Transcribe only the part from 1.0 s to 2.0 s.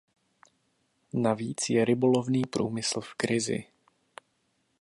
Navíc je